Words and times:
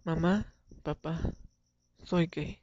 Mamá, 0.00 0.52
papá, 0.82 1.20
soy 2.04 2.26
gay. 2.26 2.60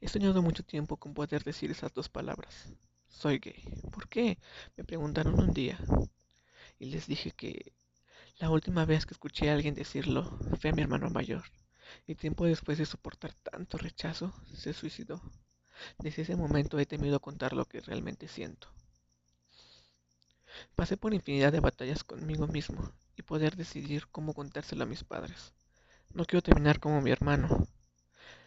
He 0.00 0.08
soñado 0.08 0.42
mucho 0.42 0.64
tiempo 0.64 0.96
con 0.96 1.14
poder 1.14 1.44
decir 1.44 1.70
esas 1.70 1.92
dos 1.94 2.08
palabras. 2.08 2.72
Soy 3.08 3.38
gay. 3.38 3.62
¿Por 3.92 4.08
qué? 4.08 4.38
Me 4.76 4.84
preguntaron 4.84 5.38
un 5.38 5.52
día. 5.52 5.78
Y 6.78 6.86
les 6.86 7.06
dije 7.06 7.30
que 7.30 7.72
la 8.38 8.50
última 8.50 8.84
vez 8.84 9.06
que 9.06 9.14
escuché 9.14 9.50
a 9.50 9.54
alguien 9.54 9.74
decirlo 9.74 10.38
fue 10.60 10.70
a 10.70 10.72
mi 10.72 10.82
hermano 10.82 11.10
mayor. 11.10 11.44
Y 12.06 12.16
tiempo 12.16 12.46
después 12.46 12.78
de 12.78 12.86
soportar 12.86 13.34
tanto 13.34 13.78
rechazo, 13.78 14.32
se 14.54 14.72
suicidó. 14.72 15.22
Desde 15.98 16.22
ese 16.22 16.34
momento 16.34 16.78
he 16.78 16.86
temido 16.86 17.20
contar 17.20 17.52
lo 17.52 17.66
que 17.66 17.80
realmente 17.80 18.26
siento. 18.26 18.68
Pasé 20.76 20.96
por 20.96 21.14
infinidad 21.14 21.52
de 21.52 21.60
batallas 21.60 22.04
conmigo 22.04 22.46
mismo 22.46 22.92
y 23.16 23.22
poder 23.22 23.56
decidir 23.56 24.06
cómo 24.12 24.34
contárselo 24.34 24.84
a 24.84 24.86
mis 24.86 25.04
padres. 25.04 25.52
No 26.16 26.24
quiero 26.24 26.40
terminar 26.40 26.80
como 26.80 27.02
mi 27.02 27.10
hermano. 27.10 27.68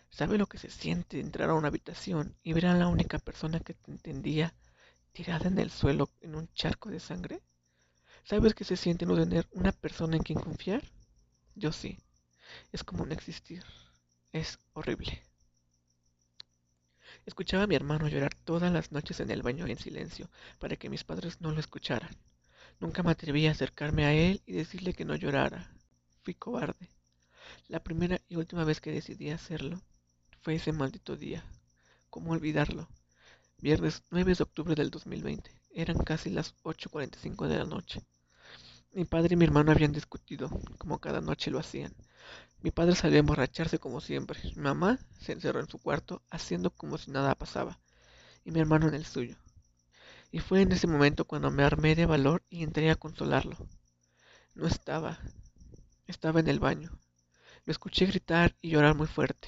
¿Sabe 0.10 0.40
lo 0.40 0.48
que 0.48 0.58
se 0.58 0.72
siente 0.72 1.20
entrar 1.20 1.52
a 1.52 1.54
una 1.54 1.68
habitación 1.68 2.36
y 2.42 2.54
ver 2.54 2.66
a 2.66 2.74
la 2.74 2.88
única 2.88 3.20
persona 3.20 3.60
que 3.60 3.76
te 3.76 3.92
entendía 3.92 4.56
tirada 5.12 5.50
en 5.50 5.60
el 5.60 5.70
suelo 5.70 6.10
en 6.22 6.34
un 6.34 6.52
charco 6.54 6.90
de 6.90 7.00
sangre? 7.00 7.44
¿Sabes 8.24 8.56
qué 8.56 8.64
se 8.64 8.76
siente 8.76 9.06
no 9.06 9.16
tener 9.16 9.48
una 9.52 9.72
persona 9.72 10.16
en 10.18 10.24
quien 10.24 10.40
confiar? 10.40 10.82
Yo 11.54 11.72
sí. 11.72 12.00
Es 12.72 12.84
como 12.84 13.06
no 13.06 13.14
existir. 13.14 13.64
Es 14.34 14.58
horrible. 14.74 15.22
Escuchaba 17.28 17.66
a 17.66 17.68
mi 17.68 17.76
hermano 17.76 18.08
llorar 18.08 18.34
todas 18.34 18.74
las 18.74 18.92
noches 18.92 19.20
en 19.20 19.30
el 19.30 19.44
baño 19.44 19.68
en 19.68 19.78
silencio 19.78 20.32
para 20.58 20.76
que 20.76 20.90
mis 20.90 21.04
padres 21.04 21.40
no 21.40 21.52
lo 21.52 21.60
escucharan. 21.60 22.18
Nunca 22.80 23.04
me 23.04 23.12
atreví 23.12 23.46
a 23.46 23.52
acercarme 23.52 24.06
a 24.06 24.14
él 24.16 24.42
y 24.48 24.54
decirle 24.54 24.96
que 24.96 25.06
no 25.06 25.16
llorara. 25.16 25.72
Fui 26.24 26.34
cobarde. 26.34 26.99
La 27.68 27.80
primera 27.80 28.20
y 28.28 28.36
última 28.36 28.64
vez 28.64 28.82
que 28.82 28.92
decidí 28.92 29.30
hacerlo 29.30 29.82
fue 30.42 30.56
ese 30.56 30.72
maldito 30.72 31.16
día. 31.16 31.44
¿Cómo 32.10 32.32
olvidarlo? 32.32 32.88
Viernes 33.60 34.04
9 34.10 34.36
de 34.36 34.44
octubre 34.44 34.76
del 34.76 34.90
2020. 34.90 35.52
Eran 35.72 35.98
casi 35.98 36.30
las 36.30 36.56
8.45 36.64 37.48
de 37.48 37.58
la 37.58 37.66
noche. 37.66 38.02
Mi 38.92 39.06
padre 39.06 39.34
y 39.34 39.38
mi 39.38 39.46
hermano 39.46 39.72
habían 39.72 39.92
discutido, 39.92 40.50
como 40.78 41.00
cada 41.00 41.22
noche 41.22 41.52
lo 41.52 41.60
hacían. 41.60 41.94
Mi 42.62 42.72
padre 42.72 42.96
salió 42.96 43.18
a 43.18 43.20
emborracharse 43.20 43.80
como 43.80 44.02
siempre. 44.02 44.40
Mi 44.56 44.64
mamá 44.64 44.98
se 45.20 45.34
encerró 45.34 45.60
en 45.60 45.70
su 45.70 45.78
cuarto, 45.78 46.24
haciendo 46.30 46.72
como 46.72 46.98
si 46.98 47.12
nada 47.12 47.36
pasaba, 47.36 47.80
y 48.44 48.52
mi 48.52 48.60
hermano 48.60 48.88
en 48.88 48.96
el 48.96 49.06
suyo. 49.06 49.38
Y 50.32 50.40
fue 50.40 50.62
en 50.62 50.72
ese 50.72 50.88
momento 50.88 51.26
cuando 51.26 51.52
me 51.52 51.64
armé 51.64 51.96
de 51.96 52.06
valor 52.06 52.44
y 52.50 52.64
entré 52.64 52.90
a 52.90 52.96
consolarlo. 52.96 53.58
No 54.56 54.68
estaba. 54.68 55.20
Estaba 56.08 56.40
en 56.40 56.48
el 56.48 56.60
baño. 56.60 56.92
Me 57.70 57.74
escuché 57.74 58.08
gritar 58.08 58.56
y 58.64 58.72
llorar 58.72 58.96
muy 58.96 59.06
fuerte. 59.06 59.48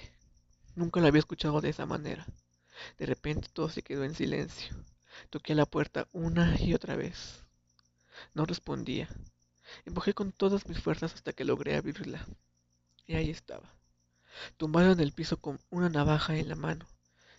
Nunca 0.75 0.99
lo 0.99 1.07
había 1.07 1.17
escuchado 1.17 1.59
de 1.59 1.69
esa 1.69 1.87
manera. 1.87 2.27
De 2.99 3.07
repente 3.07 3.49
todo 3.51 3.67
se 3.67 3.81
quedó 3.81 4.03
en 4.03 4.13
silencio. 4.13 4.75
Toqué 5.31 5.53
a 5.53 5.55
la 5.55 5.65
puerta 5.65 6.07
una 6.11 6.55
y 6.61 6.75
otra 6.75 6.95
vez. 6.95 7.43
No 8.35 8.45
respondía. 8.45 9.09
Empujé 9.85 10.13
con 10.13 10.33
todas 10.33 10.67
mis 10.67 10.79
fuerzas 10.79 11.15
hasta 11.15 11.33
que 11.33 11.45
logré 11.45 11.75
abrirla. 11.75 12.23
Y 13.07 13.15
ahí 13.15 13.31
estaba, 13.31 13.73
tumbado 14.55 14.91
en 14.91 14.99
el 14.99 15.13
piso 15.13 15.37
con 15.37 15.59
una 15.71 15.89
navaja 15.89 16.35
en 16.35 16.47
la 16.47 16.55
mano 16.55 16.87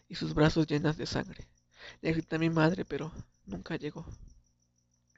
y 0.08 0.16
sus 0.16 0.34
brazos 0.34 0.66
llenas 0.66 0.96
de 0.96 1.06
sangre. 1.06 1.46
Le 2.00 2.10
grité 2.10 2.34
a 2.34 2.40
mi 2.40 2.50
madre, 2.50 2.84
pero 2.84 3.12
nunca 3.46 3.76
llegó. 3.76 4.04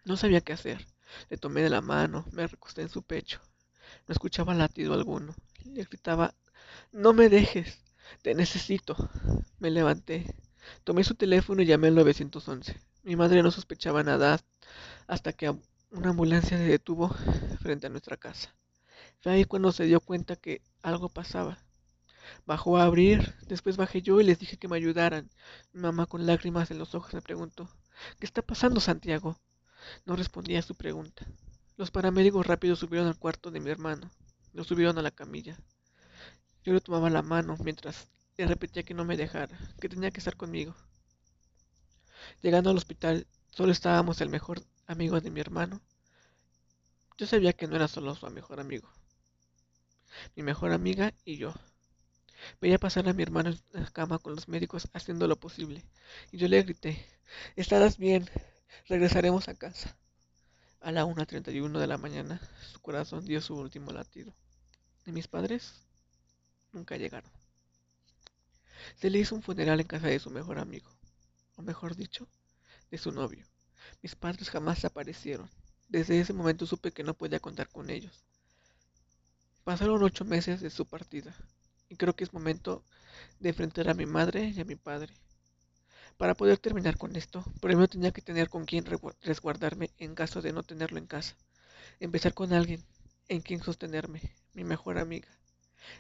No 0.04 0.18
sabía 0.18 0.42
qué 0.42 0.52
hacer. 0.52 0.86
Le 1.30 1.38
tomé 1.38 1.62
de 1.62 1.70
la 1.70 1.80
mano, 1.80 2.26
me 2.32 2.46
recosté 2.46 2.82
en 2.82 2.90
su 2.90 3.02
pecho. 3.02 3.40
No 4.06 4.12
escuchaba 4.12 4.52
latido 4.52 4.92
alguno. 4.92 5.34
Le 5.64 5.84
gritaba, 5.84 6.34
no 6.92 7.12
me 7.12 7.28
dejes, 7.28 7.78
te 8.22 8.34
necesito. 8.34 8.96
Me 9.58 9.70
levanté, 9.70 10.34
tomé 10.84 11.04
su 11.04 11.14
teléfono 11.14 11.62
y 11.62 11.66
llamé 11.66 11.88
al 11.88 11.94
911. 11.94 12.80
Mi 13.02 13.16
madre 13.16 13.42
no 13.42 13.50
sospechaba 13.50 14.02
nada 14.02 14.40
hasta 15.06 15.32
que 15.32 15.54
una 15.90 16.10
ambulancia 16.10 16.58
se 16.58 16.64
detuvo 16.64 17.08
frente 17.60 17.86
a 17.86 17.90
nuestra 17.90 18.16
casa. 18.16 18.54
Fue 19.20 19.32
ahí 19.32 19.44
cuando 19.44 19.72
se 19.72 19.84
dio 19.84 20.00
cuenta 20.00 20.36
que 20.36 20.60
algo 20.82 21.08
pasaba. 21.08 21.58
Bajó 22.46 22.78
a 22.78 22.84
abrir, 22.84 23.34
después 23.48 23.76
bajé 23.76 24.02
yo 24.02 24.20
y 24.20 24.24
les 24.24 24.38
dije 24.38 24.56
que 24.56 24.68
me 24.68 24.76
ayudaran. 24.76 25.30
Mi 25.72 25.80
mamá 25.80 26.06
con 26.06 26.26
lágrimas 26.26 26.70
en 26.70 26.78
los 26.78 26.94
ojos 26.94 27.14
me 27.14 27.22
preguntó, 27.22 27.68
¿qué 28.18 28.26
está 28.26 28.42
pasando, 28.42 28.80
Santiago? 28.80 29.38
No 30.04 30.16
respondía 30.16 30.58
a 30.58 30.62
su 30.62 30.74
pregunta. 30.74 31.26
Los 31.76 31.90
paramédicos 31.90 32.46
rápido 32.46 32.76
subieron 32.76 33.08
al 33.08 33.18
cuarto 33.18 33.50
de 33.50 33.60
mi 33.60 33.70
hermano. 33.70 34.10
Lo 34.54 34.64
subieron 34.64 34.96
a 34.98 35.02
la 35.02 35.10
camilla. 35.10 35.58
Yo 36.62 36.72
le 36.72 36.80
tomaba 36.80 37.10
la 37.10 37.22
mano 37.22 37.56
mientras 37.62 38.08
le 38.36 38.46
repetía 38.46 38.84
que 38.84 38.94
no 38.94 39.04
me 39.04 39.16
dejara, 39.16 39.58
que 39.80 39.88
tenía 39.88 40.10
que 40.12 40.18
estar 40.18 40.36
conmigo. 40.36 40.74
Llegando 42.40 42.70
al 42.70 42.76
hospital, 42.76 43.26
solo 43.50 43.72
estábamos 43.72 44.20
el 44.20 44.28
mejor 44.28 44.62
amigo 44.86 45.20
de 45.20 45.30
mi 45.30 45.40
hermano. 45.40 45.80
Yo 47.18 47.26
sabía 47.26 47.52
que 47.52 47.66
no 47.66 47.74
era 47.76 47.88
solo 47.88 48.14
su 48.14 48.30
mejor 48.30 48.60
amigo, 48.60 48.88
mi 50.36 50.42
mejor 50.42 50.72
amiga 50.72 51.12
y 51.24 51.36
yo. 51.36 51.52
Veía 52.60 52.78
pasar 52.78 53.08
a 53.08 53.12
mi 53.12 53.22
hermano 53.22 53.50
en 53.50 53.60
la 53.72 53.90
cama 53.90 54.18
con 54.18 54.34
los 54.36 54.48
médicos 54.48 54.88
haciendo 54.92 55.26
lo 55.26 55.36
posible, 55.36 55.84
y 56.30 56.38
yo 56.38 56.48
le 56.48 56.62
grité, 56.62 57.04
estarás 57.56 57.98
bien, 57.98 58.28
regresaremos 58.86 59.48
a 59.48 59.54
casa. 59.54 59.96
A 60.80 60.92
la 60.92 61.06
1.31 61.06 61.78
de 61.78 61.86
la 61.86 61.98
mañana, 61.98 62.40
su 62.72 62.80
corazón 62.80 63.24
dio 63.24 63.40
su 63.40 63.56
último 63.56 63.92
latido, 63.92 64.34
y 65.06 65.12
mis 65.12 65.28
padres 65.28 65.74
nunca 66.72 66.96
llegaron. 66.96 67.30
Se 68.96 69.10
le 69.10 69.18
hizo 69.18 69.34
un 69.34 69.42
funeral 69.42 69.80
en 69.80 69.86
casa 69.86 70.08
de 70.08 70.18
su 70.18 70.30
mejor 70.30 70.58
amigo, 70.58 70.90
o 71.56 71.62
mejor 71.62 71.96
dicho, 71.96 72.28
de 72.90 72.98
su 72.98 73.12
novio. 73.12 73.46
Mis 74.02 74.14
padres 74.14 74.50
jamás 74.50 74.84
aparecieron. 74.84 75.50
Desde 75.88 76.20
ese 76.20 76.32
momento 76.32 76.66
supe 76.66 76.92
que 76.92 77.04
no 77.04 77.14
podía 77.14 77.40
contar 77.40 77.68
con 77.68 77.90
ellos. 77.90 78.24
Pasaron 79.64 80.02
ocho 80.02 80.24
meses 80.24 80.60
de 80.60 80.70
su 80.70 80.86
partida, 80.86 81.34
y 81.88 81.96
creo 81.96 82.14
que 82.14 82.24
es 82.24 82.32
momento 82.32 82.84
de 83.40 83.50
enfrentar 83.50 83.88
a 83.88 83.94
mi 83.94 84.06
madre 84.06 84.48
y 84.48 84.60
a 84.60 84.64
mi 84.64 84.76
padre. 84.76 85.14
Para 86.16 86.34
poder 86.34 86.58
terminar 86.58 86.96
con 86.96 87.16
esto, 87.16 87.44
primero 87.60 87.88
tenía 87.88 88.12
que 88.12 88.22
tener 88.22 88.48
con 88.48 88.64
quien 88.64 88.84
resguardarme 89.22 89.90
en 89.98 90.14
caso 90.14 90.42
de 90.42 90.52
no 90.52 90.62
tenerlo 90.62 90.98
en 90.98 91.06
casa. 91.06 91.36
Empezar 92.00 92.34
con 92.34 92.52
alguien 92.52 92.84
en 93.28 93.40
quien 93.40 93.62
sostenerme, 93.62 94.20
mi 94.54 94.64
mejor 94.64 94.98
amiga. 94.98 95.28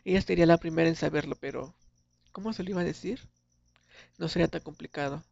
Ella 0.04 0.22
sería 0.22 0.46
la 0.46 0.58
primera 0.58 0.88
en 0.88 0.96
saberlo, 0.96 1.36
pero 1.36 1.74
¿cómo 2.32 2.52
se 2.52 2.62
lo 2.62 2.70
iba 2.70 2.80
a 2.80 2.84
decir? 2.84 3.20
No 4.18 4.28
sería 4.28 4.48
tan 4.48 4.62
complicado. 4.62 5.22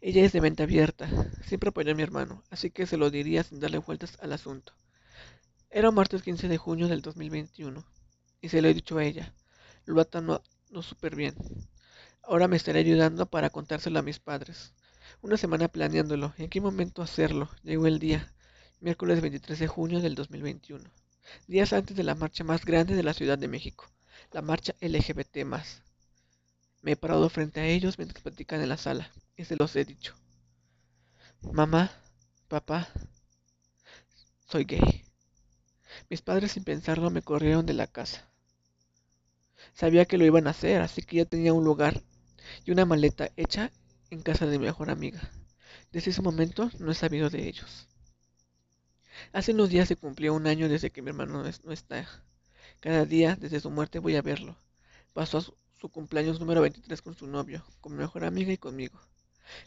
Ella 0.00 0.24
es 0.24 0.32
de 0.32 0.40
mente 0.40 0.62
abierta, 0.62 1.08
siempre 1.44 1.70
apoyó 1.70 1.92
a 1.92 1.94
mi 1.94 2.02
hermano, 2.02 2.42
así 2.50 2.70
que 2.70 2.86
se 2.86 2.96
lo 2.96 3.10
diría 3.10 3.44
sin 3.44 3.60
darle 3.60 3.78
vueltas 3.78 4.18
al 4.20 4.32
asunto. 4.32 4.74
Era 5.70 5.90
martes 5.90 6.22
15 6.22 6.48
de 6.48 6.58
junio 6.58 6.88
del 6.88 7.00
2021 7.00 7.84
y 8.40 8.48
se 8.48 8.60
lo 8.60 8.68
he 8.68 8.74
dicho 8.74 8.98
a 8.98 9.04
ella. 9.04 9.32
Lo 9.86 10.06
no, 10.20 10.42
no 10.70 10.82
súper 10.82 11.16
bien. 11.16 11.34
Ahora 12.22 12.48
me 12.48 12.56
estaré 12.56 12.80
ayudando 12.80 13.26
para 13.26 13.50
contárselo 13.50 13.98
a 13.98 14.02
mis 14.02 14.18
padres. 14.18 14.72
Una 15.22 15.36
semana 15.36 15.68
planeándolo. 15.68 16.34
¿En 16.38 16.48
qué 16.48 16.60
momento 16.60 17.02
hacerlo? 17.02 17.48
Llegó 17.62 17.86
el 17.86 17.98
día, 17.98 18.32
miércoles 18.80 19.20
23 19.20 19.58
de 19.58 19.66
junio 19.66 20.00
del 20.00 20.14
2021. 20.14 20.84
Días 21.46 21.72
antes 21.72 21.96
de 21.96 22.04
la 22.04 22.14
marcha 22.14 22.44
más 22.44 22.64
grande 22.64 22.94
de 22.94 23.02
la 23.02 23.14
Ciudad 23.14 23.38
de 23.38 23.48
México, 23.48 23.86
la 24.32 24.42
marcha 24.42 24.74
LGBT+. 24.80 25.44
Me 26.82 26.92
he 26.92 26.96
parado 26.96 27.28
frente 27.28 27.60
a 27.60 27.66
ellos 27.66 27.98
mientras 27.98 28.22
platican 28.22 28.60
en 28.60 28.68
la 28.68 28.76
sala 28.76 29.10
y 29.36 29.44
se 29.44 29.56
los 29.56 29.74
he 29.76 29.84
dicho. 29.84 30.14
Mamá, 31.42 31.90
papá, 32.48 32.88
soy 34.46 34.64
gay. 34.64 35.04
Mis 36.08 36.22
padres 36.22 36.52
sin 36.52 36.64
pensarlo 36.64 37.10
me 37.10 37.22
corrieron 37.22 37.66
de 37.66 37.74
la 37.74 37.86
casa. 37.86 38.28
Sabía 39.74 40.04
que 40.06 40.18
lo 40.18 40.24
iban 40.24 40.46
a 40.46 40.50
hacer, 40.50 40.80
así 40.80 41.02
que 41.02 41.16
ya 41.16 41.24
tenía 41.24 41.52
un 41.52 41.64
lugar 41.64 42.02
y 42.64 42.70
una 42.70 42.84
maleta 42.84 43.30
hecha 43.36 43.70
en 44.10 44.22
casa 44.22 44.46
de 44.46 44.58
mi 44.58 44.66
mejor 44.66 44.90
amiga. 44.90 45.20
Desde 45.92 46.10
ese 46.10 46.22
momento 46.22 46.70
no 46.78 46.90
he 46.90 46.94
sabido 46.94 47.30
de 47.30 47.48
ellos. 47.48 47.89
Hace 49.32 49.52
unos 49.52 49.70
días 49.70 49.88
se 49.88 49.96
cumplió 49.96 50.34
un 50.34 50.46
año 50.46 50.68
desde 50.68 50.90
que 50.90 51.02
mi 51.02 51.10
hermano 51.10 51.44
no 51.64 51.72
está. 51.72 52.08
Cada 52.80 53.04
día, 53.04 53.36
desde 53.36 53.60
su 53.60 53.70
muerte, 53.70 53.98
voy 53.98 54.16
a 54.16 54.22
verlo. 54.22 54.56
Pasó 55.12 55.40
su, 55.40 55.54
su 55.80 55.88
cumpleaños 55.88 56.40
número 56.40 56.60
23 56.60 57.02
con 57.02 57.14
su 57.14 57.26
novio, 57.26 57.64
con 57.80 57.92
mi 57.92 57.98
mejor 57.98 58.24
amiga 58.24 58.52
y 58.52 58.58
conmigo. 58.58 59.00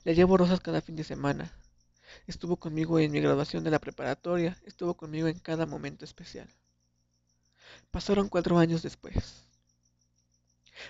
Le 0.03 0.15
llevo 0.15 0.37
rosas 0.37 0.59
cada 0.59 0.81
fin 0.81 0.95
de 0.95 1.03
semana. 1.03 1.51
Estuvo 2.27 2.57
conmigo 2.57 2.99
en 2.99 3.11
mi 3.11 3.19
graduación 3.19 3.63
de 3.63 3.71
la 3.71 3.79
preparatoria, 3.79 4.57
estuvo 4.65 4.95
conmigo 4.95 5.27
en 5.27 5.39
cada 5.39 5.65
momento 5.65 6.05
especial. 6.05 6.47
Pasaron 7.91 8.29
cuatro 8.29 8.57
años 8.57 8.83
después. 8.83 9.43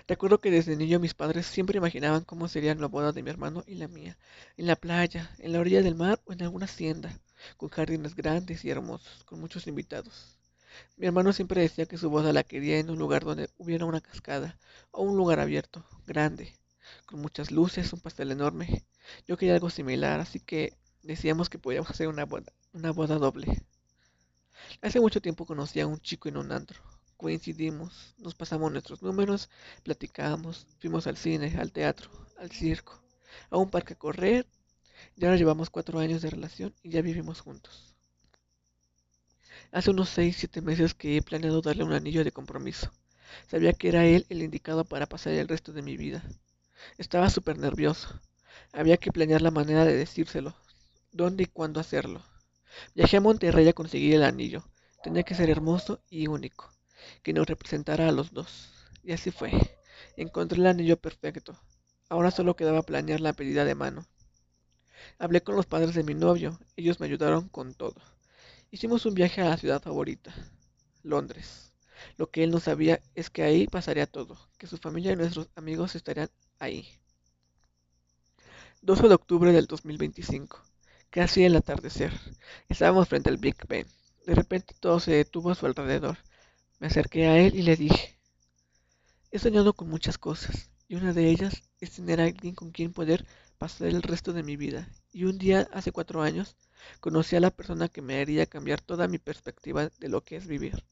Recuerdo 0.08 0.40
que 0.40 0.50
desde 0.50 0.76
niño 0.76 0.98
mis 0.98 1.14
padres 1.14 1.46
siempre 1.46 1.78
imaginaban 1.78 2.24
cómo 2.24 2.48
sería 2.48 2.74
la 2.74 2.86
boda 2.86 3.12
de 3.12 3.22
mi 3.22 3.30
hermano 3.30 3.64
y 3.66 3.76
la 3.76 3.88
mía, 3.88 4.18
en 4.56 4.66
la 4.66 4.76
playa, 4.76 5.30
en 5.38 5.52
la 5.52 5.60
orilla 5.60 5.82
del 5.82 5.94
mar 5.94 6.20
o 6.24 6.32
en 6.32 6.42
alguna 6.42 6.64
hacienda, 6.64 7.18
con 7.56 7.68
jardines 7.68 8.14
grandes 8.14 8.64
y 8.64 8.70
hermosos, 8.70 9.24
con 9.24 9.40
muchos 9.40 9.66
invitados. 9.66 10.38
Mi 10.96 11.06
hermano 11.06 11.32
siempre 11.32 11.60
decía 11.60 11.86
que 11.86 11.98
su 11.98 12.10
boda 12.10 12.32
la 12.32 12.42
quería 12.42 12.78
en 12.78 12.90
un 12.90 12.98
lugar 12.98 13.24
donde 13.24 13.48
hubiera 13.58 13.84
una 13.84 14.00
cascada 14.00 14.58
o 14.90 15.02
un 15.02 15.16
lugar 15.16 15.40
abierto, 15.40 15.84
grande, 16.06 16.52
con 17.06 17.20
muchas 17.20 17.50
luces, 17.50 17.92
un 17.92 18.00
pastel 18.00 18.32
enorme. 18.32 18.84
Yo 19.26 19.36
quería 19.36 19.54
algo 19.54 19.70
similar, 19.70 20.20
así 20.20 20.40
que 20.40 20.76
decíamos 21.02 21.48
que 21.48 21.58
podíamos 21.58 21.90
hacer 21.90 22.08
una 22.08 22.24
boda, 22.24 22.52
una 22.72 22.90
boda 22.90 23.18
doble. 23.18 23.62
Hace 24.82 25.00
mucho 25.00 25.20
tiempo 25.20 25.46
conocí 25.46 25.80
a 25.80 25.86
un 25.86 26.00
chico 26.00 26.28
en 26.28 26.36
un 26.36 26.52
antro. 26.52 26.80
Coincidimos, 27.16 28.14
nos 28.18 28.34
pasamos 28.34 28.72
nuestros 28.72 29.02
números, 29.02 29.48
platicamos, 29.82 30.66
fuimos 30.78 31.06
al 31.06 31.16
cine, 31.16 31.56
al 31.58 31.72
teatro, 31.72 32.10
al 32.38 32.50
circo, 32.50 33.00
a 33.50 33.56
un 33.56 33.70
parque 33.70 33.94
a 33.94 33.98
correr. 33.98 34.46
Y 35.16 35.24
ahora 35.24 35.36
llevamos 35.36 35.70
cuatro 35.70 35.98
años 35.98 36.22
de 36.22 36.30
relación 36.30 36.74
y 36.82 36.90
ya 36.90 37.02
vivimos 37.02 37.40
juntos. 37.40 37.94
Hace 39.72 39.90
unos 39.90 40.08
seis, 40.08 40.36
siete 40.38 40.60
meses 40.60 40.94
que 40.94 41.16
he 41.16 41.22
planeado 41.22 41.60
darle 41.60 41.84
un 41.84 41.92
anillo 41.92 42.24
de 42.24 42.32
compromiso. 42.32 42.92
Sabía 43.48 43.72
que 43.72 43.88
era 43.88 44.04
él 44.06 44.26
el 44.28 44.42
indicado 44.42 44.84
para 44.84 45.06
pasar 45.06 45.32
el 45.32 45.48
resto 45.48 45.72
de 45.72 45.82
mi 45.82 45.96
vida. 45.96 46.22
Estaba 46.98 47.30
súper 47.30 47.58
nervioso. 47.58 48.20
Había 48.72 48.96
que 48.96 49.10
planear 49.10 49.42
la 49.42 49.50
manera 49.50 49.84
de 49.84 49.96
decírselo, 49.96 50.54
dónde 51.12 51.44
y 51.44 51.46
cuándo 51.46 51.80
hacerlo. 51.80 52.22
Viajé 52.94 53.16
a 53.16 53.20
Monterrey 53.20 53.68
a 53.68 53.72
conseguir 53.72 54.14
el 54.14 54.24
anillo. 54.24 54.64
Tenía 55.02 55.22
que 55.22 55.34
ser 55.34 55.50
hermoso 55.50 56.02
y 56.08 56.26
único, 56.28 56.72
que 57.22 57.32
nos 57.32 57.46
representara 57.46 58.08
a 58.08 58.12
los 58.12 58.32
dos. 58.32 58.72
Y 59.02 59.12
así 59.12 59.30
fue. 59.30 59.50
Encontré 60.16 60.58
el 60.58 60.66
anillo 60.66 60.96
perfecto. 60.96 61.58
Ahora 62.08 62.30
solo 62.30 62.56
quedaba 62.56 62.82
planear 62.82 63.20
la 63.20 63.32
pedida 63.32 63.64
de 63.64 63.74
mano. 63.74 64.06
Hablé 65.18 65.42
con 65.42 65.56
los 65.56 65.66
padres 65.66 65.94
de 65.94 66.04
mi 66.04 66.14
novio. 66.14 66.58
Ellos 66.76 67.00
me 67.00 67.06
ayudaron 67.06 67.48
con 67.48 67.74
todo. 67.74 68.00
Hicimos 68.70 69.06
un 69.06 69.14
viaje 69.14 69.40
a 69.40 69.50
la 69.50 69.56
ciudad 69.56 69.82
favorita, 69.82 70.34
Londres. 71.02 71.72
Lo 72.16 72.30
que 72.30 72.44
él 72.44 72.50
no 72.50 72.60
sabía 72.60 73.00
es 73.14 73.30
que 73.30 73.42
ahí 73.42 73.66
pasaría 73.66 74.06
todo, 74.06 74.36
que 74.58 74.66
su 74.66 74.78
familia 74.78 75.12
y 75.12 75.16
nuestros 75.16 75.48
amigos 75.54 75.94
estarían 75.94 76.30
ahí. 76.58 76.88
12 78.82 79.08
de 79.08 79.14
octubre 79.14 79.52
del 79.52 79.66
2025. 79.66 80.60
Casi 81.10 81.44
el 81.44 81.56
atardecer. 81.56 82.12
Estábamos 82.68 83.08
frente 83.08 83.30
al 83.30 83.38
Big 83.38 83.56
Ben. 83.68 83.86
De 84.26 84.34
repente 84.34 84.74
todo 84.78 85.00
se 85.00 85.12
detuvo 85.12 85.50
a 85.50 85.54
su 85.54 85.66
alrededor. 85.66 86.18
Me 86.80 86.88
acerqué 86.88 87.26
a 87.26 87.38
él 87.38 87.54
y 87.54 87.62
le 87.62 87.76
dije, 87.76 88.18
he 89.30 89.38
soñado 89.38 89.72
con 89.72 89.88
muchas 89.88 90.18
cosas, 90.18 90.70
y 90.88 90.96
una 90.96 91.12
de 91.12 91.30
ellas 91.30 91.62
es 91.80 91.92
tener 91.92 92.20
a 92.20 92.24
alguien 92.24 92.54
con 92.54 92.72
quien 92.72 92.92
poder 92.92 93.26
pasar 93.58 93.88
el 93.88 94.02
resto 94.02 94.32
de 94.32 94.42
mi 94.42 94.56
vida. 94.56 94.88
Y 95.12 95.24
un 95.24 95.38
día, 95.38 95.68
hace 95.72 95.92
cuatro 95.92 96.22
años, 96.22 96.56
conocí 97.00 97.36
a 97.36 97.40
la 97.40 97.50
persona 97.50 97.88
que 97.88 98.02
me 98.02 98.20
haría 98.20 98.46
cambiar 98.46 98.80
toda 98.80 99.08
mi 99.08 99.18
perspectiva 99.18 99.90
de 99.98 100.08
lo 100.08 100.22
que 100.22 100.36
es 100.36 100.46
vivir. 100.46 100.84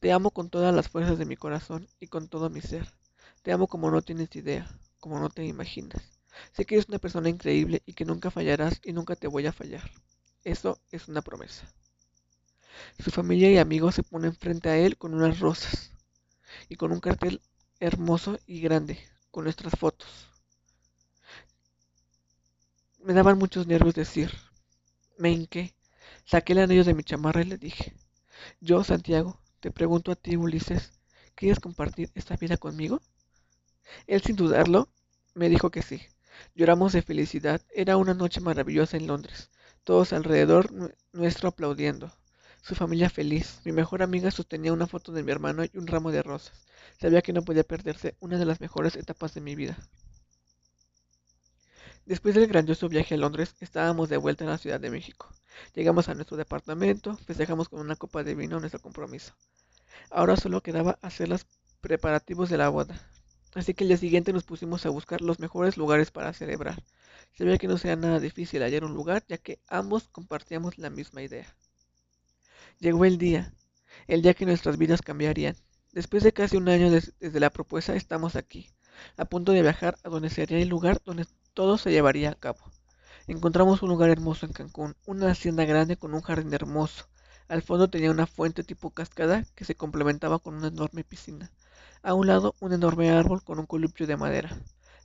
Te 0.00 0.12
amo 0.12 0.30
con 0.30 0.50
todas 0.50 0.74
las 0.74 0.88
fuerzas 0.88 1.18
de 1.18 1.26
mi 1.26 1.36
corazón 1.36 1.88
y 2.00 2.06
con 2.06 2.28
todo 2.28 2.50
mi 2.50 2.60
ser. 2.60 2.94
Te 3.42 3.52
amo 3.52 3.66
como 3.66 3.90
no 3.90 4.02
tienes 4.02 4.34
idea, 4.36 4.68
como 5.00 5.18
no 5.18 5.28
te 5.28 5.44
imaginas. 5.44 6.02
Sé 6.52 6.64
que 6.64 6.76
eres 6.76 6.88
una 6.88 6.98
persona 6.98 7.28
increíble 7.28 7.82
y 7.86 7.94
que 7.94 8.04
nunca 8.04 8.30
fallarás 8.30 8.80
y 8.84 8.92
nunca 8.92 9.16
te 9.16 9.28
voy 9.28 9.46
a 9.46 9.52
fallar. 9.52 9.90
Eso 10.44 10.80
es 10.90 11.08
una 11.08 11.22
promesa. 11.22 11.72
Su 12.98 13.10
familia 13.10 13.50
y 13.50 13.58
amigos 13.58 13.94
se 13.94 14.02
ponen 14.02 14.34
frente 14.34 14.68
a 14.68 14.76
él 14.78 14.96
con 14.96 15.14
unas 15.14 15.40
rosas 15.40 15.92
y 16.68 16.76
con 16.76 16.92
un 16.92 17.00
cartel 17.00 17.40
hermoso 17.80 18.38
y 18.46 18.60
grande 18.60 18.98
con 19.30 19.44
nuestras 19.44 19.74
fotos. 19.78 20.35
Me 23.06 23.14
daban 23.14 23.38
muchos 23.38 23.68
nervios 23.68 23.94
decir, 23.94 24.32
me 25.16 25.30
hinqué, 25.30 25.76
saqué 26.24 26.54
el 26.54 26.58
anillo 26.58 26.82
de 26.82 26.92
mi 26.92 27.04
chamarra 27.04 27.40
y 27.40 27.44
le 27.44 27.56
dije, 27.56 27.94
yo, 28.60 28.82
Santiago, 28.82 29.40
te 29.60 29.70
pregunto 29.70 30.10
a 30.10 30.16
ti, 30.16 30.34
Ulises, 30.34 30.92
¿quieres 31.36 31.60
compartir 31.60 32.10
esta 32.16 32.34
vida 32.34 32.56
conmigo? 32.56 33.00
Él 34.08 34.22
sin 34.22 34.34
dudarlo 34.34 34.88
me 35.34 35.48
dijo 35.48 35.70
que 35.70 35.82
sí. 35.82 36.02
Lloramos 36.56 36.94
de 36.94 37.02
felicidad. 37.02 37.62
Era 37.72 37.96
una 37.96 38.12
noche 38.12 38.40
maravillosa 38.40 38.96
en 38.96 39.06
Londres. 39.06 39.52
Todos 39.84 40.12
alrededor 40.12 40.72
nuestro 41.12 41.50
aplaudiendo. 41.50 42.12
Su 42.60 42.74
familia 42.74 43.08
feliz. 43.08 43.60
Mi 43.64 43.70
mejor 43.70 44.02
amiga 44.02 44.32
sostenía 44.32 44.72
una 44.72 44.88
foto 44.88 45.12
de 45.12 45.22
mi 45.22 45.30
hermano 45.30 45.62
y 45.62 45.70
un 45.74 45.86
ramo 45.86 46.10
de 46.10 46.24
rosas. 46.24 46.66
Sabía 47.00 47.22
que 47.22 47.32
no 47.32 47.42
podía 47.42 47.62
perderse 47.62 48.16
una 48.18 48.36
de 48.36 48.46
las 48.46 48.60
mejores 48.60 48.96
etapas 48.96 49.32
de 49.32 49.42
mi 49.42 49.54
vida. 49.54 49.78
Después 52.06 52.36
del 52.36 52.46
grandioso 52.46 52.88
viaje 52.88 53.14
a 53.14 53.18
Londres, 53.18 53.56
estábamos 53.58 54.08
de 54.08 54.16
vuelta 54.16 54.44
en 54.44 54.50
la 54.50 54.58
Ciudad 54.58 54.78
de 54.78 54.90
México. 54.90 55.28
Llegamos 55.74 56.08
a 56.08 56.14
nuestro 56.14 56.36
departamento, 56.36 57.16
festejamos 57.16 57.68
con 57.68 57.80
una 57.80 57.96
copa 57.96 58.22
de 58.22 58.36
vino 58.36 58.60
nuestro 58.60 58.80
compromiso. 58.80 59.34
Ahora 60.10 60.36
solo 60.36 60.62
quedaba 60.62 61.00
hacer 61.02 61.28
los 61.28 61.46
preparativos 61.80 62.48
de 62.48 62.58
la 62.58 62.68
boda. 62.68 63.10
Así 63.56 63.74
que 63.74 63.82
el 63.82 63.88
día 63.88 63.96
siguiente 63.96 64.32
nos 64.32 64.44
pusimos 64.44 64.86
a 64.86 64.90
buscar 64.90 65.20
los 65.20 65.40
mejores 65.40 65.76
lugares 65.76 66.12
para 66.12 66.32
celebrar. 66.32 66.80
Se 67.32 67.44
veía 67.44 67.58
que 67.58 67.66
no 67.66 67.76
sería 67.76 67.96
nada 67.96 68.20
difícil 68.20 68.62
hallar 68.62 68.84
un 68.84 68.94
lugar, 68.94 69.24
ya 69.26 69.38
que 69.38 69.58
ambos 69.66 70.06
compartíamos 70.06 70.78
la 70.78 70.90
misma 70.90 71.22
idea. 71.22 71.56
Llegó 72.78 73.04
el 73.04 73.18
día, 73.18 73.52
el 74.06 74.22
día 74.22 74.34
que 74.34 74.46
nuestras 74.46 74.78
vidas 74.78 75.02
cambiarían. 75.02 75.56
Después 75.90 76.22
de 76.22 76.32
casi 76.32 76.56
un 76.56 76.68
año 76.68 76.88
desde 76.88 77.40
la 77.40 77.50
propuesta, 77.50 77.96
estamos 77.96 78.36
aquí, 78.36 78.70
a 79.16 79.24
punto 79.24 79.50
de 79.50 79.62
viajar 79.62 79.98
a 80.04 80.08
donde 80.08 80.30
sería 80.30 80.58
el 80.58 80.68
lugar 80.68 81.00
donde 81.04 81.26
todo 81.56 81.78
se 81.78 81.90
llevaría 81.90 82.28
a 82.32 82.34
cabo. 82.34 82.58
Encontramos 83.26 83.80
un 83.80 83.88
lugar 83.88 84.10
hermoso 84.10 84.44
en 84.44 84.52
Cancún, 84.52 84.94
una 85.06 85.30
hacienda 85.30 85.64
grande 85.64 85.96
con 85.96 86.12
un 86.12 86.20
jardín 86.20 86.52
hermoso. 86.52 87.08
Al 87.48 87.62
fondo 87.62 87.88
tenía 87.88 88.10
una 88.10 88.26
fuente 88.26 88.62
tipo 88.62 88.90
cascada 88.90 89.42
que 89.54 89.64
se 89.64 89.74
complementaba 89.74 90.38
con 90.38 90.54
una 90.54 90.68
enorme 90.68 91.02
piscina. 91.02 91.50
A 92.02 92.12
un 92.12 92.26
lado, 92.26 92.54
un 92.60 92.74
enorme 92.74 93.10
árbol 93.10 93.42
con 93.42 93.58
un 93.58 93.64
columpio 93.64 94.06
de 94.06 94.18
madera. 94.18 94.54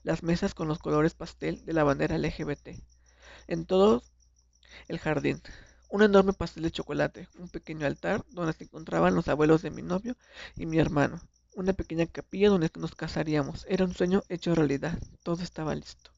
Las 0.04 0.24
mesas 0.24 0.54
con 0.54 0.68
los 0.68 0.80
colores 0.80 1.14
pastel 1.14 1.64
de 1.66 1.72
la 1.72 1.86
bandera 1.86 2.18
LGBT. 2.18 2.84
En 3.48 3.66
todo 3.66 4.04
el 4.90 5.00
jardín, 5.00 5.42
un 5.88 6.04
enorme 6.04 6.34
pastel 6.34 6.64
de 6.64 6.72
chocolate, 6.72 7.30
un 7.40 7.48
pequeño 7.48 7.88
altar 7.88 8.26
donde 8.28 8.52
se 8.52 8.66
encontraban 8.66 9.16
los 9.16 9.30
abuelos 9.30 9.62
de 9.62 9.72
mi 9.72 9.84
novio 9.84 10.18
y 10.58 10.66
mi 10.66 10.80
hermano, 10.80 11.22
una 11.56 11.72
pequeña 11.72 12.08
capilla 12.08 12.50
donde 12.50 12.70
nos 12.76 12.94
casaríamos. 12.94 13.66
Era 13.70 13.86
un 13.86 13.94
sueño 13.94 14.24
hecho 14.28 14.54
realidad. 14.54 15.00
Todo 15.24 15.44
estaba 15.44 15.74
listo. 15.76 16.11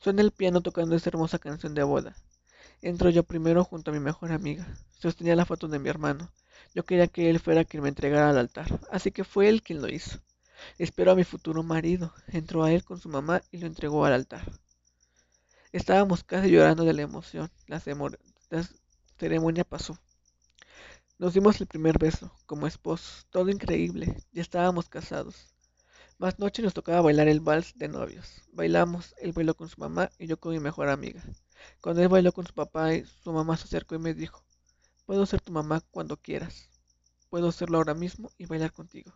Suena 0.00 0.22
el 0.22 0.32
piano 0.32 0.60
tocando 0.60 0.96
esa 0.96 1.10
hermosa 1.10 1.38
canción 1.38 1.74
de 1.74 1.82
boda. 1.82 2.16
Entro 2.82 3.10
yo 3.10 3.22
primero 3.22 3.64
junto 3.64 3.90
a 3.90 3.94
mi 3.94 4.00
mejor 4.00 4.32
amiga. 4.32 4.66
Sostenía 4.98 5.36
la 5.36 5.46
foto 5.46 5.68
de 5.68 5.78
mi 5.78 5.88
hermano. 5.88 6.30
Yo 6.74 6.84
quería 6.84 7.06
que 7.06 7.30
él 7.30 7.40
fuera 7.40 7.64
quien 7.64 7.82
me 7.82 7.88
entregara 7.88 8.30
al 8.30 8.38
altar, 8.38 8.80
así 8.90 9.10
que 9.10 9.24
fue 9.24 9.48
él 9.48 9.62
quien 9.62 9.80
lo 9.80 9.88
hizo. 9.88 10.20
Esperó 10.78 11.12
a 11.12 11.14
mi 11.14 11.24
futuro 11.24 11.62
marido, 11.62 12.12
entró 12.28 12.64
a 12.64 12.72
él 12.72 12.84
con 12.84 12.98
su 12.98 13.08
mamá 13.08 13.42
y 13.50 13.58
lo 13.58 13.66
entregó 13.66 14.04
al 14.04 14.12
altar. 14.12 14.50
Estábamos 15.72 16.24
casi 16.24 16.50
llorando 16.50 16.84
de 16.84 16.92
la 16.92 17.02
emoción. 17.02 17.50
La, 17.66 17.80
ceremonia 19.18 19.64
pasó. 19.64 19.98
Nos 21.18 21.34
dimos 21.34 21.60
el 21.60 21.66
primer 21.66 21.98
beso, 21.98 22.32
como 22.46 22.66
esposos, 22.66 23.26
todo 23.30 23.48
increíble, 23.48 24.16
ya 24.32 24.42
estábamos 24.42 24.88
casados. 24.88 25.53
Más 26.24 26.38
noche 26.38 26.62
nos 26.62 26.72
tocaba 26.72 27.02
bailar 27.02 27.28
el 27.28 27.40
vals 27.40 27.76
de 27.76 27.86
novios. 27.86 28.40
Bailamos, 28.50 29.14
él 29.18 29.34
bailó 29.34 29.54
con 29.54 29.68
su 29.68 29.78
mamá 29.78 30.10
y 30.18 30.26
yo 30.26 30.40
con 30.40 30.52
mi 30.52 30.58
mejor 30.58 30.88
amiga. 30.88 31.22
Cuando 31.82 32.00
él 32.00 32.08
bailó 32.08 32.32
con 32.32 32.46
su 32.46 32.54
papá, 32.54 32.94
y 32.94 33.04
su 33.04 33.30
mamá 33.30 33.58
se 33.58 33.64
acercó 33.64 33.94
y 33.94 33.98
me 33.98 34.14
dijo, 34.14 34.42
Puedo 35.04 35.26
ser 35.26 35.42
tu 35.42 35.52
mamá 35.52 35.82
cuando 35.90 36.16
quieras. 36.16 36.70
Puedo 37.28 37.48
hacerlo 37.48 37.76
ahora 37.76 37.92
mismo 37.92 38.30
y 38.38 38.46
bailar 38.46 38.72
contigo. 38.72 39.12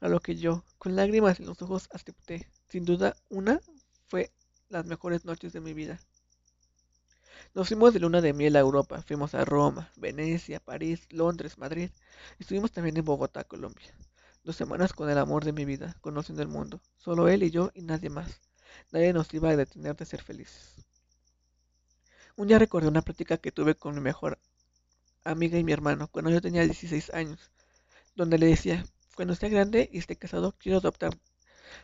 A 0.00 0.08
lo 0.08 0.20
que 0.20 0.36
yo, 0.36 0.64
con 0.78 0.96
lágrimas 0.96 1.38
en 1.38 1.44
los 1.44 1.60
ojos, 1.60 1.86
acepté. 1.92 2.50
Sin 2.70 2.86
duda, 2.86 3.14
una 3.28 3.60
fue 4.06 4.32
las 4.70 4.86
mejores 4.86 5.26
noches 5.26 5.52
de 5.52 5.60
mi 5.60 5.74
vida. 5.74 6.00
Nos 7.52 7.68
fuimos 7.68 7.92
de 7.92 8.00
luna 8.00 8.22
de 8.22 8.32
miel 8.32 8.56
a 8.56 8.60
Europa. 8.60 9.02
Fuimos 9.02 9.34
a 9.34 9.44
Roma, 9.44 9.90
Venecia, 9.96 10.60
París, 10.60 11.08
Londres, 11.10 11.58
Madrid. 11.58 11.90
Estuvimos 12.38 12.72
también 12.72 12.96
en 12.96 13.04
Bogotá, 13.04 13.44
Colombia. 13.44 13.94
Dos 14.48 14.56
semanas 14.56 14.94
con 14.94 15.10
el 15.10 15.18
amor 15.18 15.44
de 15.44 15.52
mi 15.52 15.66
vida, 15.66 15.94
conociendo 16.00 16.40
el 16.40 16.48
mundo. 16.48 16.80
Solo 16.96 17.28
él 17.28 17.42
y 17.42 17.50
yo 17.50 17.70
y 17.74 17.82
nadie 17.82 18.08
más. 18.08 18.40
Nadie 18.92 19.12
nos 19.12 19.34
iba 19.34 19.50
a 19.50 19.56
detener 19.56 19.94
de 19.94 20.06
ser 20.06 20.22
felices. 20.22 20.74
Un 22.34 22.48
día 22.48 22.58
recordé 22.58 22.88
una 22.88 23.02
plática 23.02 23.36
que 23.36 23.52
tuve 23.52 23.74
con 23.74 23.94
mi 23.94 24.00
mejor 24.00 24.38
amiga 25.22 25.58
y 25.58 25.64
mi 25.64 25.72
hermano 25.72 26.08
cuando 26.08 26.30
yo 26.30 26.40
tenía 26.40 26.64
16 26.64 27.10
años, 27.12 27.50
donde 28.16 28.38
le 28.38 28.46
decía, 28.46 28.86
cuando 29.14 29.34
esté 29.34 29.50
grande 29.50 29.90
y 29.92 29.98
esté 29.98 30.16
casado, 30.16 30.54
quiero 30.58 30.78
adoptar, 30.78 31.12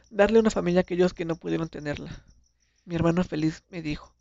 darle 0.08 0.40
una 0.40 0.48
familia 0.48 0.80
a 0.80 0.84
aquellos 0.84 1.12
que 1.12 1.26
no 1.26 1.36
pudieron 1.36 1.68
tenerla. 1.68 2.24
Mi 2.86 2.94
hermano 2.94 3.24
feliz 3.24 3.62
me 3.68 3.82
dijo, 3.82 4.16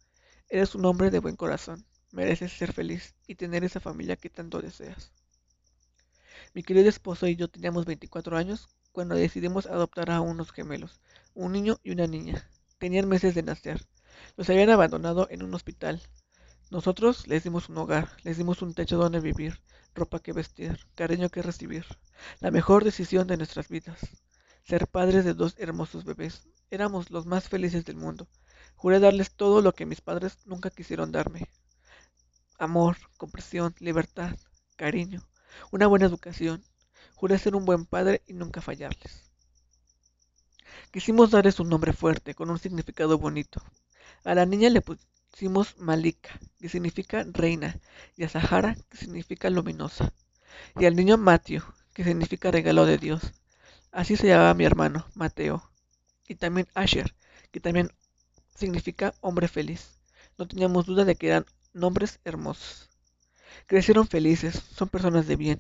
eres 0.50 0.76
un 0.76 0.84
hombre 0.84 1.12
de 1.12 1.20
buen 1.20 1.38
corazón, 1.38 1.86
mereces 2.12 2.52
ser 2.52 2.74
feliz 2.74 3.16
y 3.26 3.36
tener 3.36 3.64
esa 3.64 3.80
familia 3.80 4.18
que 4.18 4.30
tanto 4.30 4.62
deseas. 4.62 5.14
Mi 6.56 6.62
querido 6.62 6.88
esposo 6.88 7.26
y 7.28 7.36
yo 7.36 7.48
teníamos 7.48 7.86
24 7.86 8.38
años 8.38 8.68
cuando 8.92 9.16
decidimos 9.16 9.66
adoptar 9.66 10.12
a 10.12 10.22
unos 10.22 10.52
gemelos, 10.52 11.02
un 11.34 11.52
niño 11.52 11.80
y 11.82 11.90
una 11.90 12.06
niña. 12.06 12.48
Tenían 12.78 13.10
meses 13.10 13.34
de 13.34 13.42
nacer. 13.42 13.88
Los 14.38 14.52
habían 14.52 14.70
abandonado 14.70 15.28
en 15.32 15.42
un 15.42 15.56
hospital. 15.56 16.00
Nosotros 16.70 17.28
les 17.28 17.44
dimos 17.44 17.70
un 17.70 17.80
hogar, 17.80 18.12
les 18.22 18.38
dimos 18.38 18.62
un 18.62 18.76
techo 18.76 18.98
donde 18.98 19.20
vivir, 19.20 19.62
ropa 19.96 20.20
que 20.20 20.32
vestir, 20.32 20.78
cariño 20.94 21.30
que 21.30 21.42
recibir. 21.42 21.86
La 22.40 22.52
mejor 22.52 22.84
decisión 22.84 23.26
de 23.26 23.38
nuestras 23.38 23.68
vidas. 23.68 24.00
Ser 24.64 24.88
padres 24.88 25.26
de 25.26 25.34
dos 25.34 25.56
hermosos 25.58 26.06
bebés. 26.06 26.48
Éramos 26.70 27.10
los 27.10 27.26
más 27.26 27.50
felices 27.50 27.84
del 27.84 27.96
mundo. 27.96 28.28
Juré 28.76 29.00
darles 29.00 29.32
todo 29.32 29.64
lo 29.64 29.74
que 29.74 29.88
mis 29.88 30.02
padres 30.02 30.38
nunca 30.46 30.70
quisieron 30.70 31.12
darme. 31.12 31.50
Amor, 32.60 32.98
comprensión, 33.18 33.74
libertad, 33.80 34.36
cariño, 34.76 35.28
una 35.72 35.88
buena 35.88 36.06
educación. 36.06 36.64
Juré 37.16 37.38
ser 37.38 37.56
un 37.56 37.66
buen 37.66 37.86
padre 37.86 38.22
y 38.28 38.34
nunca 38.34 38.62
fallarles. 38.62 39.24
Quisimos 40.92 41.32
darles 41.32 41.60
un 41.60 41.70
nombre 41.70 41.94
fuerte, 41.94 42.36
con 42.36 42.50
un 42.50 42.60
significado 42.60 43.18
bonito. 43.18 43.62
A 44.24 44.36
la 44.36 44.46
niña 44.46 44.70
le 44.70 44.82
pusimos 44.82 45.78
Malika, 45.78 46.40
que 46.60 46.70
significa 46.70 47.26
reina, 47.32 47.80
y 48.16 48.24
a 48.24 48.30
Sahara, 48.30 48.76
que 48.90 48.98
significa 48.98 49.50
luminosa, 49.50 50.14
y 50.80 50.86
al 50.86 50.96
niño 50.96 51.18
Matthew, 51.18 51.64
que 51.94 52.04
significa 52.04 52.52
regalo 52.52 52.86
de 52.86 52.98
Dios. 52.98 53.34
Así 53.92 54.16
se 54.18 54.28
llamaba 54.28 54.54
mi 54.54 54.66
hermano, 54.66 55.06
Mateo, 55.16 55.70
y 56.28 56.36
también 56.36 56.68
Asher, 56.74 57.16
que 57.52 57.60
también 57.60 57.92
significa 58.56 59.14
hombre 59.22 59.48
feliz. 59.48 60.00
No 60.38 60.48
teníamos 60.48 60.86
duda 60.86 61.06
de 61.06 61.16
que 61.16 61.28
eran 61.28 61.46
nombres 61.74 62.20
hermosos. 62.24 62.90
Crecieron 63.68 64.08
felices, 64.08 64.62
son 64.76 64.90
personas 64.90 65.28
de 65.28 65.36
bien. 65.36 65.60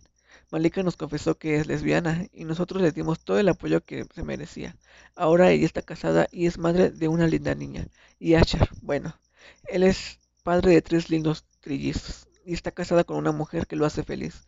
Malika 0.51 0.83
nos 0.83 0.97
confesó 0.97 1.35
que 1.37 1.55
es 1.55 1.67
lesbiana 1.67 2.27
y 2.31 2.45
nosotros 2.45 2.81
le 2.81 2.91
dimos 2.91 3.19
todo 3.19 3.39
el 3.39 3.49
apoyo 3.49 3.83
que 3.83 4.05
se 4.13 4.23
merecía. 4.23 4.77
Ahora 5.15 5.51
ella 5.51 5.65
está 5.65 5.81
casada 5.81 6.27
y 6.31 6.45
es 6.45 6.57
madre 6.57 6.91
de 6.91 7.07
una 7.07 7.27
linda 7.27 7.55
niña. 7.55 7.87
Y 8.19 8.35
Asher, 8.35 8.69
bueno, 8.81 9.19
él 9.67 9.83
es 9.83 10.19
padre 10.43 10.71
de 10.71 10.81
tres 10.81 11.09
lindos 11.09 11.45
trillizos 11.61 12.27
y 12.45 12.53
está 12.53 12.71
casada 12.71 13.03
con 13.03 13.17
una 13.17 13.31
mujer 13.31 13.67
que 13.67 13.75
lo 13.75 13.85
hace 13.85 14.03
feliz. 14.03 14.43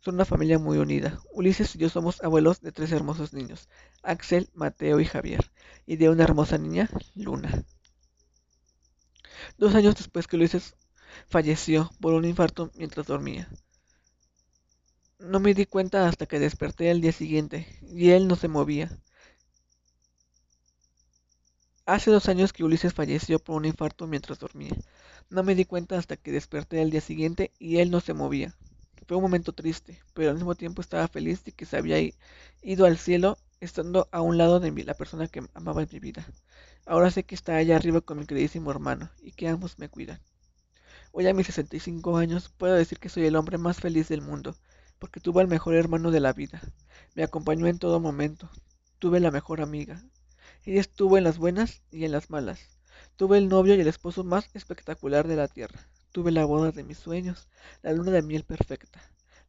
Son 0.00 0.14
una 0.14 0.24
familia 0.24 0.58
muy 0.58 0.78
unida. 0.78 1.18
Ulises 1.32 1.74
y 1.74 1.78
yo 1.78 1.88
somos 1.88 2.22
abuelos 2.22 2.60
de 2.60 2.72
tres 2.72 2.92
hermosos 2.92 3.32
niños, 3.32 3.68
Axel, 4.02 4.48
Mateo 4.54 5.00
y 5.00 5.06
Javier, 5.06 5.50
y 5.86 5.96
de 5.96 6.08
una 6.08 6.24
hermosa 6.24 6.58
niña, 6.58 6.88
Luna. 7.14 7.64
Dos 9.56 9.74
años 9.74 9.96
después 9.96 10.26
que 10.26 10.36
Ulises 10.36 10.76
falleció 11.28 11.90
por 12.00 12.14
un 12.14 12.24
infarto 12.24 12.70
mientras 12.76 13.06
dormía. 13.06 13.48
No 15.18 15.40
me 15.40 15.54
di 15.54 15.66
cuenta 15.66 16.08
hasta 16.08 16.26
que 16.26 16.38
desperté 16.38 16.90
el 16.90 17.00
día 17.00 17.12
siguiente 17.12 17.66
y 17.82 18.10
él 18.10 18.28
no 18.28 18.36
se 18.36 18.48
movía. 18.48 18.98
Hace 21.86 22.10
dos 22.10 22.28
años 22.28 22.52
que 22.52 22.62
Ulises 22.62 22.94
falleció 22.94 23.38
por 23.38 23.56
un 23.56 23.64
infarto 23.64 24.06
mientras 24.06 24.38
dormía. 24.38 24.76
No 25.30 25.42
me 25.42 25.54
di 25.54 25.64
cuenta 25.64 25.98
hasta 25.98 26.16
que 26.16 26.30
desperté 26.30 26.80
el 26.82 26.90
día 26.90 27.00
siguiente 27.00 27.52
y 27.58 27.78
él 27.78 27.90
no 27.90 28.00
se 28.00 28.14
movía. 28.14 28.54
Fue 29.08 29.16
un 29.16 29.22
momento 29.24 29.52
triste, 29.52 30.00
pero 30.12 30.30
al 30.30 30.36
mismo 30.36 30.54
tiempo 30.54 30.82
estaba 30.82 31.08
feliz 31.08 31.42
de 31.44 31.52
que 31.52 31.64
se 31.66 31.76
había 31.78 31.98
ido 32.62 32.86
al 32.86 32.98
cielo 32.98 33.38
estando 33.60 34.08
a 34.12 34.20
un 34.20 34.38
lado 34.38 34.60
de 34.60 34.70
mí, 34.70 34.82
la 34.82 34.94
persona 34.94 35.28
que 35.28 35.42
amaba 35.54 35.82
en 35.82 35.88
mi 35.90 35.98
vida. 35.98 36.26
Ahora 36.86 37.10
sé 37.10 37.24
que 37.24 37.34
está 37.34 37.56
allá 37.56 37.76
arriba 37.76 38.02
con 38.02 38.18
mi 38.18 38.26
queridísimo 38.26 38.70
hermano 38.70 39.10
y 39.22 39.32
que 39.32 39.48
ambos 39.48 39.78
me 39.78 39.88
cuidan. 39.88 40.20
Hoy 41.12 41.26
a 41.26 41.34
mis 41.34 41.46
65 41.46 42.16
años 42.16 42.48
puedo 42.56 42.74
decir 42.74 42.98
que 42.98 43.08
soy 43.08 43.26
el 43.26 43.36
hombre 43.36 43.58
más 43.58 43.80
feliz 43.80 44.08
del 44.08 44.22
mundo 44.22 44.54
porque 44.98 45.20
tuve 45.20 45.42
el 45.42 45.48
mejor 45.48 45.74
hermano 45.74 46.10
de 46.10 46.20
la 46.20 46.32
vida. 46.32 46.60
Me 47.14 47.22
acompañó 47.22 47.66
en 47.66 47.78
todo 47.78 48.00
momento. 48.00 48.50
Tuve 48.98 49.20
la 49.20 49.30
mejor 49.30 49.60
amiga. 49.60 50.02
Ella 50.64 50.80
estuvo 50.80 51.16
en 51.16 51.24
las 51.24 51.38
buenas 51.38 51.82
y 51.90 52.04
en 52.04 52.12
las 52.12 52.30
malas. 52.30 52.58
Tuve 53.16 53.38
el 53.38 53.48
novio 53.48 53.74
y 53.74 53.80
el 53.80 53.88
esposo 53.88 54.24
más 54.24 54.50
espectacular 54.54 55.28
de 55.28 55.36
la 55.36 55.48
tierra. 55.48 55.88
Tuve 56.12 56.32
la 56.32 56.44
boda 56.44 56.72
de 56.72 56.82
mis 56.82 56.98
sueños, 56.98 57.48
la 57.82 57.92
luna 57.92 58.10
de 58.10 58.22
miel 58.22 58.44
perfecta, 58.44 59.00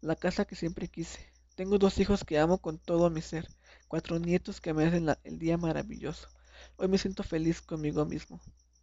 la 0.01 0.16
casa 0.16 0.46
que 0.46 0.56
siempre 0.56 0.88
quise. 0.88 1.20
Tengo 1.56 1.78
dos 1.78 1.98
hijos 2.00 2.24
que 2.24 2.39
amo 2.39 2.60
con 2.60 2.78
todo 2.78 3.10
mi 3.10 3.22
ser, 3.22 3.48
cuatro 3.88 4.20
nietos 4.20 4.62
que 4.62 4.74
me 4.74 4.86
hacen 4.86 5.08
el 5.24 5.39
día 5.39 5.58
maravilloso. 5.58 6.30
Hoy 6.78 6.88
me 6.88 6.98
siento 6.98 7.24
feliz 7.24 7.62
conmigo 7.62 8.06
mismo, 8.06 8.39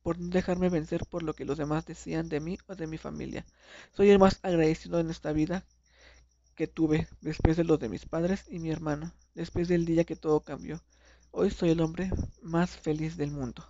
por 0.06 0.20
no 0.20 0.28
dejarme 0.28 0.68
vencer 0.68 1.04
por 1.04 1.24
lo 1.24 1.34
que 1.34 1.44
los 1.44 1.58
demás 1.58 1.84
decían 1.84 2.28
de 2.28 2.38
mí 2.38 2.58
o 2.68 2.76
de 2.76 2.86
mi 2.86 2.96
familia. 2.96 3.44
Soy 3.92 4.10
el 4.10 4.20
más 4.20 4.38
agradecido 4.44 5.00
en 5.00 5.10
esta 5.10 5.32
vida 5.32 5.64
que 6.54 6.68
tuve 6.68 7.08
después 7.22 7.56
de 7.56 7.64
los 7.64 7.80
de 7.80 7.88
mis 7.88 8.06
padres 8.06 8.44
y 8.48 8.60
mi 8.60 8.70
hermano, 8.70 9.10
después 9.34 9.66
del 9.66 9.84
día 9.84 10.04
que 10.04 10.14
todo 10.14 10.42
cambió. 10.42 10.80
Hoy 11.32 11.50
soy 11.50 11.70
el 11.70 11.80
hombre 11.80 12.12
más 12.40 12.70
feliz 12.70 13.16
del 13.16 13.32
mundo. 13.32 13.64